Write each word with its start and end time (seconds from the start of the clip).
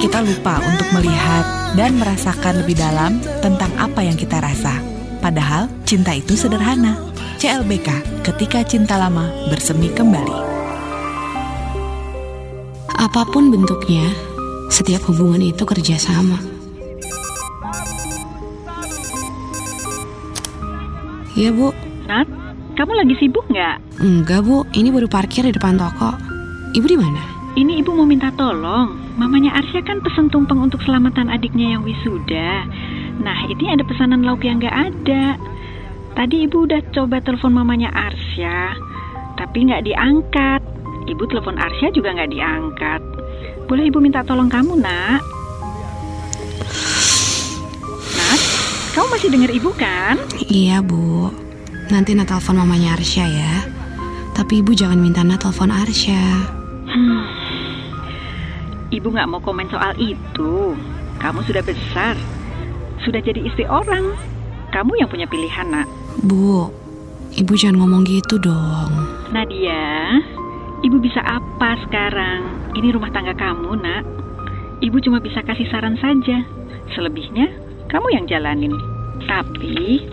kita 0.00 0.24
lupa 0.24 0.56
untuk 0.64 0.88
melihat 0.96 1.44
dan 1.76 2.00
merasakan 2.00 2.64
lebih 2.64 2.72
dalam 2.72 3.20
tentang 3.44 3.68
apa 3.76 4.00
yang 4.00 4.16
kita 4.16 4.40
rasa. 4.40 4.80
Padahal 5.20 5.68
cinta 5.84 6.16
itu 6.16 6.32
sederhana. 6.32 6.96
CLBK, 7.36 8.24
ketika 8.24 8.64
cinta 8.64 8.96
lama 8.96 9.28
bersemi 9.52 9.92
kembali. 9.92 10.48
Apa 12.96 13.28
pun 13.28 13.52
bentuknya, 13.52 14.08
setiap 14.72 15.04
hubungan 15.12 15.44
itu 15.44 15.68
kerjasama. 15.68 16.40
Iya 21.36 21.52
bu, 21.52 21.76
Nat, 22.08 22.28
kamu 22.76 22.92
lagi 23.04 23.14
sibuk 23.20 23.44
nggak? 23.52 24.00
enggak 24.00 24.40
bu, 24.48 24.64
ini 24.72 24.88
baru 24.88 25.12
parkir 25.12 25.44
di 25.44 25.52
depan 25.52 25.76
toko. 25.76 26.16
Ibu 26.72 26.86
di 26.88 26.96
mana? 26.96 27.39
Ini 27.58 27.82
ibu 27.82 27.90
mau 27.90 28.06
minta 28.06 28.30
tolong. 28.38 28.94
Mamanya 29.18 29.58
Arsya 29.58 29.82
kan 29.82 29.98
pesen 29.98 30.30
tumpeng 30.30 30.62
untuk 30.62 30.78
selamatan 30.86 31.26
adiknya 31.26 31.74
yang 31.74 31.82
wisuda. 31.82 32.62
Nah, 33.18 33.38
ini 33.50 33.74
ada 33.74 33.82
pesanan 33.82 34.22
lauk 34.22 34.46
yang 34.46 34.62
nggak 34.62 34.70
ada. 34.70 35.34
Tadi 36.14 36.46
ibu 36.46 36.62
udah 36.62 36.78
coba 36.94 37.18
telepon 37.18 37.58
mamanya 37.58 37.90
Arsya, 37.90 38.78
tapi 39.34 39.66
nggak 39.66 39.82
diangkat. 39.82 40.62
Ibu 41.10 41.22
telepon 41.26 41.58
Arsya 41.58 41.90
juga 41.90 42.14
nggak 42.14 42.30
diangkat. 42.30 43.02
Boleh 43.66 43.90
ibu 43.90 43.98
minta 43.98 44.22
tolong 44.22 44.46
kamu, 44.46 44.78
nak? 44.78 45.18
Nat, 48.14 48.40
kamu 48.94 49.06
masih 49.10 49.28
dengar 49.30 49.50
ibu 49.50 49.70
kan? 49.74 50.22
Iya 50.46 50.86
bu, 50.86 51.34
nanti 51.90 52.14
Nat 52.14 52.30
telepon 52.30 52.62
mamanya 52.62 52.94
Arsya 52.94 53.26
ya. 53.26 53.54
Tapi 54.38 54.62
ibu 54.62 54.70
jangan 54.70 55.02
minta 55.02 55.26
Nat 55.26 55.42
telepon 55.42 55.74
Arsya. 55.74 56.59
Ibu 59.00 59.16
nggak 59.16 59.32
mau 59.32 59.40
komen 59.40 59.64
soal 59.72 59.96
itu. 59.96 60.76
Kamu 61.24 61.40
sudah 61.48 61.64
besar, 61.64 62.20
sudah 63.00 63.16
jadi 63.24 63.40
istri 63.48 63.64
orang. 63.64 64.12
Kamu 64.76 64.92
yang 65.00 65.08
punya 65.08 65.24
pilihan, 65.24 65.72
nak. 65.72 65.88
Bu, 66.20 66.68
ibu 67.32 67.52
jangan 67.56 67.80
ngomong 67.80 68.04
gitu 68.04 68.36
dong. 68.36 68.92
Nadia, 69.32 70.20
ibu 70.84 71.00
bisa 71.00 71.24
apa 71.24 71.80
sekarang? 71.88 72.44
Ini 72.76 72.92
rumah 72.92 73.08
tangga 73.08 73.32
kamu, 73.32 73.72
nak. 73.80 74.04
Ibu 74.84 75.00
cuma 75.00 75.16
bisa 75.16 75.40
kasih 75.48 75.64
saran 75.72 75.96
saja. 75.96 76.44
Selebihnya, 76.92 77.48
kamu 77.88 78.20
yang 78.20 78.28
jalanin. 78.28 78.76
Tapi, 79.24 80.04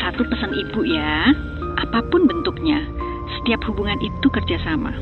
satu 0.00 0.24
pesan 0.24 0.56
ibu 0.56 0.88
ya, 0.88 1.36
apa 1.84 2.00
pun 2.08 2.24
bentuknya, 2.24 2.80
setiap 3.36 3.60
hubungan 3.68 4.00
itu 4.00 4.26
kerjasama. 4.32 4.96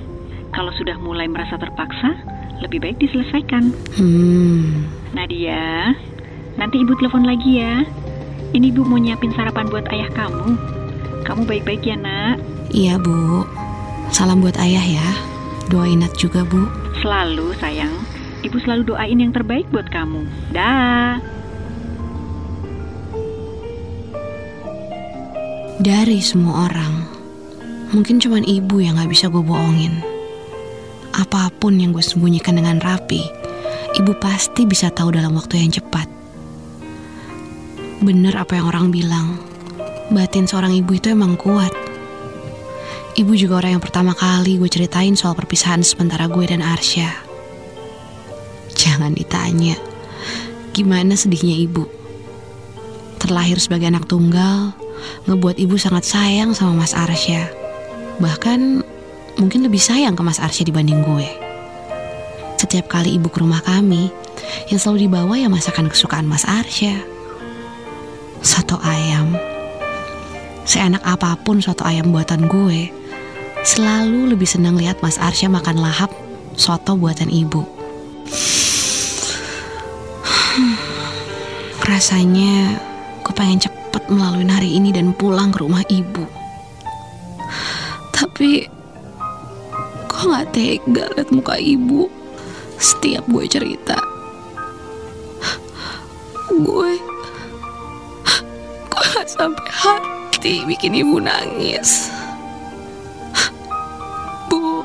Kalau 0.50 0.74
sudah 0.74 0.98
mulai 0.98 1.30
merasa 1.30 1.54
terpaksa, 1.54 2.14
lebih 2.60 2.82
baik 2.82 2.98
diselesaikan. 3.00 3.72
Hmm, 3.96 4.84
Nadia, 5.14 5.94
nanti 6.58 6.82
ibu 6.82 6.92
telepon 6.98 7.24
lagi 7.24 7.62
ya. 7.62 7.86
Ini 8.50 8.74
ibu 8.74 8.82
mau 8.82 8.98
nyiapin 8.98 9.30
sarapan 9.32 9.70
buat 9.70 9.86
ayah 9.94 10.10
kamu. 10.10 10.58
Kamu 11.22 11.46
baik-baik 11.46 11.86
ya, 11.86 11.94
nak. 11.94 12.42
iya 12.74 12.98
bu. 12.98 13.46
Salam 14.10 14.42
buat 14.42 14.58
ayah 14.58 14.82
ya. 14.82 15.08
Doain 15.70 16.02
Nat 16.02 16.18
juga 16.18 16.42
bu. 16.42 16.66
Selalu, 16.98 17.54
sayang. 17.62 17.94
Ibu 18.42 18.58
selalu 18.58 18.90
doain 18.90 19.22
yang 19.22 19.30
terbaik 19.30 19.70
buat 19.70 19.86
kamu. 19.86 20.26
Dah. 20.50 21.22
Dari 25.80 26.18
semua 26.20 26.68
orang, 26.68 27.06
mungkin 27.94 28.20
cuman 28.20 28.44
ibu 28.44 28.82
yang 28.82 29.00
gak 29.00 29.08
bisa 29.08 29.32
gue 29.32 29.40
bohongin. 29.40 30.09
Apa 31.60 31.68
pun 31.68 31.76
yang 31.76 31.92
gue 31.92 32.00
sembunyikan 32.00 32.56
dengan 32.56 32.80
rapi, 32.80 33.20
ibu 34.00 34.16
pasti 34.16 34.64
bisa 34.64 34.88
tahu 34.88 35.12
dalam 35.12 35.36
waktu 35.36 35.60
yang 35.60 35.68
cepat. 35.68 36.08
Bener 38.00 38.32
apa 38.32 38.56
yang 38.56 38.72
orang 38.72 38.88
bilang, 38.88 39.36
batin 40.08 40.48
seorang 40.48 40.72
ibu 40.72 40.96
itu 40.96 41.12
emang 41.12 41.36
kuat. 41.36 41.68
Ibu 43.12 43.36
juga 43.36 43.60
orang 43.60 43.76
yang 43.76 43.84
pertama 43.84 44.16
kali 44.16 44.56
gue 44.56 44.72
ceritain 44.72 45.12
soal 45.20 45.36
perpisahan 45.36 45.84
sementara 45.84 46.32
gue 46.32 46.48
dan 46.48 46.64
Arsya. 46.64 47.12
Jangan 48.72 49.12
ditanya, 49.12 49.76
gimana 50.72 51.12
sedihnya 51.12 51.60
ibu. 51.60 51.84
Terlahir 53.20 53.60
sebagai 53.60 53.92
anak 53.92 54.08
tunggal, 54.08 54.72
ngebuat 55.28 55.60
ibu 55.60 55.76
sangat 55.76 56.08
sayang 56.08 56.56
sama 56.56 56.88
Mas 56.88 56.96
Arsya. 56.96 57.52
Bahkan 58.16 58.80
mungkin 59.36 59.60
lebih 59.60 59.76
sayang 59.76 60.16
ke 60.16 60.24
Mas 60.24 60.40
Arsya 60.40 60.64
dibanding 60.64 61.04
gue. 61.04 61.49
Setiap 62.70 63.02
kali 63.02 63.18
ibu 63.18 63.26
ke 63.26 63.42
rumah 63.42 63.58
kami, 63.66 64.14
yang 64.70 64.78
selalu 64.78 65.10
dibawa 65.10 65.34
ya 65.34 65.50
masakan 65.50 65.90
kesukaan 65.90 66.22
Mas 66.22 66.46
Arsya. 66.46 67.02
Soto 68.46 68.78
ayam. 68.86 69.34
Seenak 70.62 71.02
apa 71.02 71.34
pun 71.42 71.58
soto 71.58 71.82
ayam 71.82 72.14
buatan 72.14 72.46
gue, 72.46 72.94
selalu 73.66 74.30
lebih 74.30 74.46
senang 74.46 74.78
lihat 74.78 75.02
Mas 75.02 75.18
Arsya 75.18 75.50
makan 75.50 75.82
lahap 75.82 76.14
soto 76.54 76.94
buatan 76.94 77.26
ibu. 77.26 77.66
Rasanya 81.90 82.78
gue 83.26 83.34
pengen 83.34 83.66
cepet 83.66 84.14
melalui 84.14 84.46
hari 84.46 84.78
ini 84.78 84.94
dan 84.94 85.10
pulang 85.10 85.50
ke 85.50 85.58
rumah 85.58 85.82
ibu. 85.90 86.22
Tapi 88.14 88.70
kok 90.06 90.22
nggak 90.22 90.54
tega 90.54 91.10
liat 91.18 91.34
muka 91.34 91.58
ibu 91.58 92.19
setiap 92.80 93.28
gue 93.28 93.44
cerita. 93.44 94.00
Gue 96.48 96.96
gue 98.90 99.04
gak 99.14 99.28
sampai 99.28 99.68
hati 99.70 100.64
bikin 100.64 100.96
ibu 100.96 101.20
nangis. 101.20 102.08
Bu, 104.48 104.82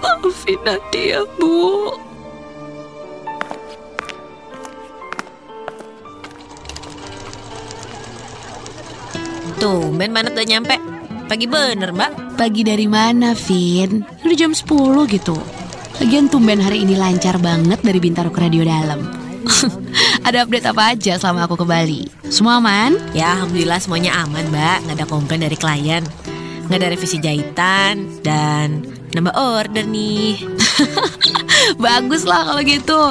maafin 0.00 0.58
Nadia, 0.64 1.26
Bu. 1.36 1.90
Tumben 9.62 10.10
Manat 10.10 10.34
udah 10.34 10.46
nyampe. 10.48 10.74
Pagi 11.30 11.46
bener 11.46 11.94
mbak. 11.94 12.34
Pagi 12.34 12.66
dari 12.66 12.90
mana, 12.90 13.30
Vin? 13.30 14.02
Udah 14.26 14.34
jam 14.34 14.50
10 14.50 15.06
gitu. 15.06 15.61
Lagian 16.02 16.26
tumben 16.26 16.58
hari 16.58 16.82
ini 16.82 16.98
lancar 16.98 17.38
banget 17.38 17.78
dari 17.78 18.02
Bintaro 18.02 18.26
ke 18.34 18.42
Radio 18.42 18.66
Dalam. 18.66 19.06
ada 20.26 20.42
update 20.42 20.66
apa 20.66 20.98
aja 20.98 21.14
selama 21.14 21.46
aku 21.46 21.62
ke 21.62 21.62
Bali? 21.62 22.10
Semua 22.26 22.58
aman? 22.58 22.98
Ya 23.14 23.38
alhamdulillah 23.38 23.78
semuanya 23.78 24.10
aman 24.26 24.50
mbak. 24.50 24.82
Nggak 24.82 24.98
ada 24.98 25.06
komplain 25.06 25.46
dari 25.46 25.54
klien. 25.54 26.02
Nggak 26.66 26.78
ada 26.82 26.88
revisi 26.90 27.22
jahitan. 27.22 28.18
Dan 28.18 28.82
nambah 29.14 29.30
order 29.30 29.86
nih. 29.86 30.42
Bagus 31.86 32.26
lah 32.26 32.50
kalau 32.50 32.66
gitu. 32.66 33.02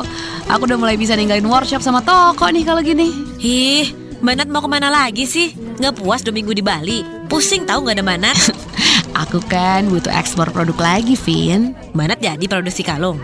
Aku 0.52 0.68
udah 0.68 0.76
mulai 0.76 1.00
bisa 1.00 1.16
ninggalin 1.16 1.48
workshop 1.48 1.80
sama 1.80 2.04
toko 2.04 2.44
nih 2.52 2.68
kalau 2.68 2.84
gini. 2.84 3.08
Ih, 3.40 3.88
Mbak 4.20 4.36
Nat 4.36 4.50
mau 4.52 4.60
ke 4.60 4.68
mana 4.68 4.92
lagi 4.92 5.24
sih? 5.24 5.56
Nggak 5.80 6.04
puas 6.04 6.28
dua 6.28 6.36
minggu 6.36 6.52
di 6.52 6.60
Bali? 6.60 7.08
Pusing 7.32 7.64
tahu 7.64 7.88
nggak 7.88 7.96
ada 7.96 8.04
Mbak 8.04 8.20
Nat? 8.20 8.40
Aku 9.28 9.38
kan 9.46 9.86
butuh 9.86 10.10
ekspor 10.10 10.50
produk 10.50 10.98
lagi, 10.98 11.14
Vin. 11.14 11.78
Nat 11.94 12.18
jadi 12.18 12.42
produksi 12.50 12.82
kalung. 12.82 13.22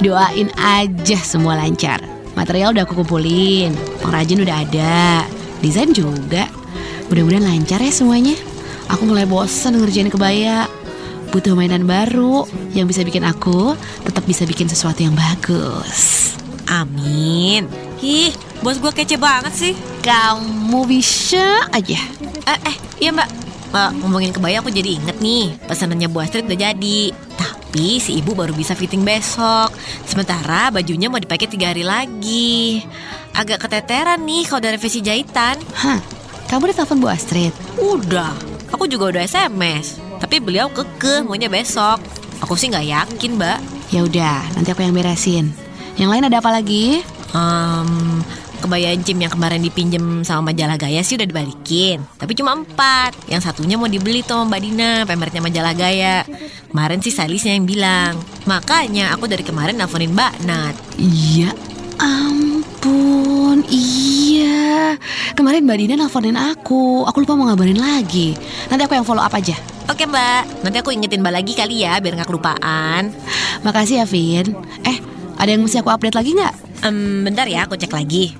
Doain 0.00 0.48
aja 0.56 1.18
semua 1.20 1.60
lancar. 1.60 2.00
Material 2.32 2.72
udah 2.72 2.84
aku 2.84 3.00
kumpulin, 3.00 3.72
pengrajin 4.00 4.44
udah 4.44 4.56
ada, 4.64 5.24
desain 5.60 5.92
juga. 5.92 6.48
Mudah-mudahan 7.08 7.48
lancar 7.48 7.80
ya 7.80 7.92
semuanya. 7.92 8.36
Aku 8.92 9.04
mulai 9.04 9.28
bosen 9.28 9.76
ngerjain 9.76 10.08
kebaya. 10.08 10.68
Butuh 11.32 11.52
mainan 11.52 11.84
baru 11.84 12.48
yang 12.72 12.88
bisa 12.88 13.04
bikin 13.04 13.24
aku 13.26 13.76
tetap 14.04 14.24
bisa 14.24 14.48
bikin 14.48 14.68
sesuatu 14.72 15.04
yang 15.04 15.12
bagus. 15.12 16.32
Amin. 16.66 17.68
Ih, 18.00 18.32
bos 18.64 18.80
gue 18.80 18.92
kece 18.92 19.20
banget 19.20 19.52
sih. 19.52 19.74
Kamu 20.00 20.86
bisa 20.88 21.66
aja. 21.72 22.00
Eh, 22.46 22.60
eh, 22.68 22.76
iya 23.00 23.10
mbak. 23.12 23.45
Mbak, 23.70 23.90
ngomongin 24.02 24.32
kebaya 24.32 24.62
aku 24.62 24.70
jadi 24.70 24.98
inget 24.98 25.16
nih. 25.18 25.56
Pesanannya 25.66 26.08
Bu 26.10 26.22
Astrid 26.22 26.46
udah 26.46 26.58
jadi. 26.70 27.00
Tapi 27.36 27.98
si 27.98 28.20
ibu 28.20 28.32
baru 28.32 28.54
bisa 28.54 28.72
fitting 28.72 29.02
besok. 29.02 29.74
Sementara 30.06 30.70
bajunya 30.70 31.10
mau 31.10 31.20
dipakai 31.20 31.50
tiga 31.50 31.74
hari 31.74 31.82
lagi. 31.82 32.82
Agak 33.36 33.66
keteteran 33.68 34.22
nih 34.24 34.48
kalau 34.48 34.64
udah 34.64 34.72
revisi 34.78 35.04
jahitan. 35.04 35.60
Hah, 35.76 36.00
kamu 36.48 36.70
udah 36.70 36.76
telepon 36.78 36.98
Bu 37.02 37.08
Astrid? 37.10 37.52
Udah, 37.76 38.32
aku 38.70 38.86
juga 38.86 39.12
udah 39.12 39.22
SMS. 39.26 39.98
Tapi 40.16 40.40
beliau 40.40 40.72
kekeh 40.72 41.26
maunya 41.26 41.50
besok. 41.50 42.00
Aku 42.40 42.56
sih 42.56 42.72
nggak 42.72 42.86
yakin, 42.86 43.36
Mbak. 43.36 43.58
Ya 43.92 44.00
udah, 44.02 44.40
nanti 44.56 44.72
aku 44.72 44.82
yang 44.82 44.96
beresin. 44.96 45.52
Yang 45.96 46.08
lain 46.12 46.24
ada 46.28 46.38
apa 46.40 46.50
lagi? 46.52 47.00
Um, 47.32 48.20
kebaya 48.58 48.92
gym 48.98 49.22
yang 49.22 49.32
kemarin 49.32 49.60
dipinjem 49.62 50.24
sama 50.26 50.52
majalah 50.52 50.76
Gaya 50.80 51.00
sih 51.04 51.16
udah 51.16 51.28
dibalikin. 51.28 52.02
Tapi 52.16 52.32
cuma 52.34 52.56
empat. 52.56 53.16
Yang 53.30 53.50
satunya 53.50 53.76
mau 53.76 53.88
dibeli 53.88 54.24
tuh 54.24 54.42
sama 54.42 54.56
Mbak 54.56 54.60
Dina, 54.64 54.92
pemeriknya 55.04 55.42
majalah 55.44 55.74
Gaya. 55.76 56.16
Kemarin 56.72 57.00
sih 57.00 57.14
Salisnya 57.14 57.56
yang 57.56 57.64
bilang. 57.68 58.18
Makanya 58.48 59.14
aku 59.16 59.28
dari 59.28 59.44
kemarin 59.44 59.76
nelfonin 59.76 60.12
Mbak 60.12 60.32
Nat. 60.44 60.74
Iya 61.00 61.54
ampun, 61.96 63.64
iya. 63.68 64.96
Kemarin 65.32 65.64
Mbak 65.64 65.78
Dina 65.80 65.94
nelfonin 65.96 66.36
aku. 66.36 67.04
Aku 67.08 67.24
lupa 67.24 67.36
mau 67.36 67.48
ngabarin 67.48 67.80
lagi. 67.80 68.36
Nanti 68.68 68.82
aku 68.84 68.96
yang 68.96 69.06
follow 69.06 69.24
up 69.24 69.32
aja. 69.32 69.56
Oke 69.86 70.04
Mbak, 70.04 70.66
nanti 70.66 70.76
aku 70.82 70.90
ingetin 70.92 71.22
Mbak 71.22 71.34
lagi 71.34 71.52
kali 71.54 71.86
ya 71.86 71.98
biar 72.02 72.18
nggak 72.18 72.28
kelupaan. 72.28 73.14
Makasih 73.62 74.02
ya, 74.02 74.06
Vin. 74.06 74.52
Eh, 74.82 74.98
ada 75.38 75.48
yang 75.52 75.62
mesti 75.62 75.80
aku 75.80 75.90
update 75.94 76.16
lagi 76.16 76.34
nggak? 76.34 76.65
Em, 76.86 77.26
bentar 77.26 77.50
ya, 77.50 77.66
aku 77.66 77.74
cek 77.74 77.90
lagi. 77.90 78.30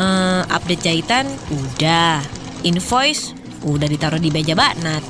Eh, 0.00 0.42
update 0.48 0.80
jahitan 0.80 1.28
udah, 1.52 2.24
invoice 2.64 3.36
udah 3.68 3.84
ditaruh 3.84 4.16
di 4.16 4.32
meja 4.32 4.56
Mbak 4.56 4.74
Nat. 4.80 5.04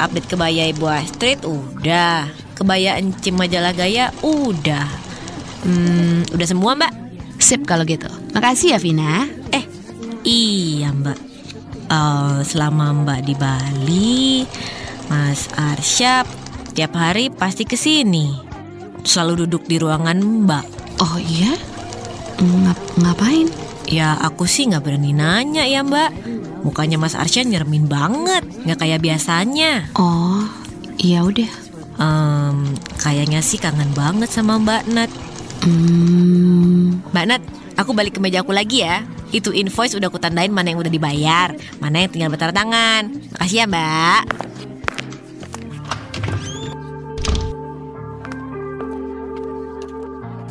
Update 0.00 0.32
kebaya 0.32 0.64
Ibu 0.72 0.88
Astrid 0.88 1.44
udah, 1.44 2.24
kebaya 2.56 2.96
encim 2.96 3.36
majalah 3.36 3.76
gaya 3.76 4.08
udah. 4.24 4.88
Hmm, 5.60 6.24
udah 6.32 6.46
semua 6.48 6.72
Mbak. 6.72 6.92
Sip 7.36 7.68
kalau 7.68 7.84
gitu. 7.84 8.08
Makasih 8.32 8.72
ya, 8.72 8.78
Vina. 8.80 9.28
Eh, 9.52 9.64
iya 10.24 10.96
Mbak. 10.96 11.18
Eh, 11.84 12.38
selama 12.48 12.96
Mbak 12.96 13.20
di 13.28 13.34
Bali, 13.36 14.24
Mas 15.12 15.52
Arsyap 15.52 16.24
tiap 16.72 16.96
hari 16.96 17.28
pasti 17.28 17.68
ke 17.68 17.76
sini. 17.76 18.40
Selalu 19.04 19.44
duduk 19.44 19.68
di 19.68 19.76
ruangan 19.76 20.16
Mbak. 20.16 20.64
Oh 21.04 21.20
iya? 21.20 21.69
Ngap 22.40 22.78
ngapain? 22.96 23.48
Ya 23.84 24.16
aku 24.16 24.48
sih 24.48 24.64
nggak 24.68 24.84
berani 24.84 25.12
nanya 25.12 25.68
ya 25.68 25.84
Mbak. 25.84 26.10
Mukanya 26.64 27.00
Mas 27.00 27.16
Arsyap 27.16 27.48
nyeremin 27.48 27.88
banget, 27.88 28.44
nggak 28.64 28.80
kayak 28.80 29.00
biasanya. 29.00 29.88
Oh, 29.96 30.44
iya 31.00 31.24
udah. 31.24 31.48
Em, 32.00 32.76
kayaknya 33.00 33.40
sih 33.40 33.56
kangen 33.56 33.92
banget 33.96 34.28
sama 34.32 34.60
Mbak 34.60 34.82
Nat. 34.92 35.10
Hmm, 35.64 37.00
Mbak 37.12 37.24
Nat, 37.28 37.42
aku 37.76 37.92
balik 37.92 38.16
ke 38.16 38.20
meja 38.20 38.40
aku 38.44 38.52
lagi 38.52 38.84
ya. 38.84 39.04
Itu 39.32 39.52
invoice 39.52 39.96
udah 39.96 40.08
aku 40.08 40.20
tandain 40.20 40.52
mana 40.52 40.72
yang 40.72 40.80
udah 40.80 40.92
dibayar, 40.92 41.52
mana 41.80 42.04
yang 42.04 42.10
tinggal 42.12 42.32
bertanda 42.32 42.56
tangan. 42.56 43.02
Makasih 43.36 43.58
ya 43.64 43.66
Mbak. 43.68 44.22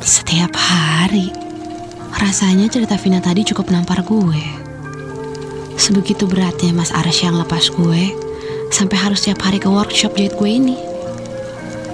setiap 0.00 0.56
hari 0.56 1.49
rasanya 2.18 2.66
cerita 2.66 2.98
Vina 2.98 3.22
tadi 3.22 3.46
cukup 3.46 3.70
nampar 3.70 4.02
gue. 4.02 4.42
Sebegitu 5.78 6.26
beratnya 6.26 6.74
Mas 6.74 6.90
Arsy 6.90 7.30
yang 7.30 7.38
lepas 7.38 7.70
gue 7.70 8.02
sampai 8.74 8.96
harus 8.98 9.26
tiap 9.26 9.42
hari 9.42 9.62
ke 9.62 9.70
workshop 9.70 10.18
jahit 10.18 10.34
gue 10.34 10.50
ini. 10.50 10.76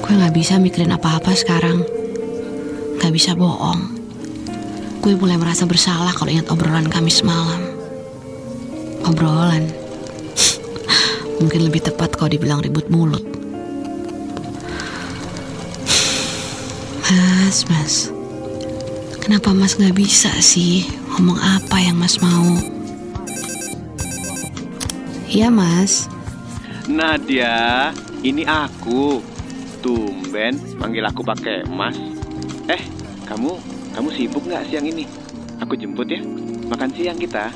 Gue 0.00 0.12
nggak 0.14 0.32
bisa 0.32 0.56
mikirin 0.62 0.94
apa-apa 0.94 1.34
sekarang. 1.34 1.82
Gak 2.96 3.12
bisa 3.12 3.36
bohong. 3.36 3.92
Gue 5.04 5.14
mulai 5.14 5.38
merasa 5.38 5.68
bersalah 5.68 6.10
kalau 6.10 6.32
ingat 6.32 6.50
obrolan 6.50 6.88
kami 6.88 7.12
semalam. 7.12 7.62
Obrolan. 9.06 9.68
Mungkin 11.42 11.70
lebih 11.70 11.86
tepat 11.86 12.16
kalau 12.16 12.32
dibilang 12.32 12.64
ribut 12.64 12.88
mulut. 12.90 13.22
Mas, 17.06 17.62
mas. 17.70 18.15
Kenapa 19.26 19.50
mas 19.50 19.74
nggak 19.74 19.98
bisa 19.98 20.30
sih 20.38 20.86
ngomong 21.10 21.34
apa 21.34 21.82
yang 21.82 21.98
mas 21.98 22.22
mau? 22.22 22.46
Iya 25.26 25.50
mas. 25.50 26.06
Nadia, 26.86 27.90
ini 28.22 28.46
aku. 28.46 29.18
Tumben 29.82 30.62
manggil 30.78 31.02
aku 31.02 31.26
pakai 31.26 31.66
Mas. 31.66 31.98
Eh, 32.70 32.78
kamu 33.26 33.58
kamu 33.98 34.08
sibuk 34.14 34.46
nggak 34.46 34.70
siang 34.70 34.86
ini? 34.86 35.10
Aku 35.58 35.74
jemput 35.74 36.06
ya. 36.06 36.22
Makan 36.70 36.94
siang 36.94 37.18
kita. 37.18 37.50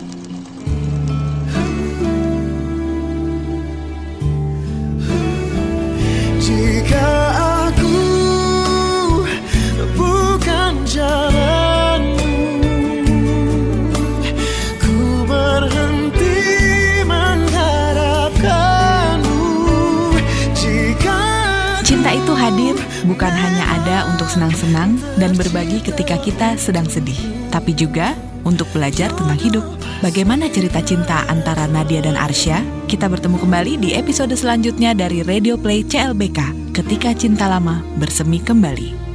Bukan 23.11 23.35
hanya 23.35 23.67
ada 23.83 24.07
untuk 24.07 24.31
senang-senang 24.31 24.95
dan 25.19 25.35
berbagi 25.35 25.83
ketika 25.83 26.15
kita 26.23 26.55
sedang 26.55 26.87
sedih, 26.87 27.19
tapi 27.51 27.75
juga 27.75 28.15
untuk 28.47 28.71
belajar 28.71 29.11
tentang 29.11 29.37
hidup. 29.37 29.67
Bagaimana 30.01 30.47
cerita 30.47 30.79
cinta 30.81 31.27
antara 31.27 31.67
Nadia 31.67 32.01
dan 32.07 32.15
Arsya? 32.15 32.63
Kita 32.87 33.11
bertemu 33.11 33.37
kembali 33.43 33.83
di 33.83 33.99
episode 33.99 34.33
selanjutnya 34.33 34.95
dari 34.95 35.27
Radio 35.27 35.59
Play 35.59 35.83
CLBK, 35.83 36.73
Ketika 36.73 37.11
Cinta 37.13 37.51
Lama 37.51 37.83
Bersemi 37.99 38.39
Kembali. 38.39 39.10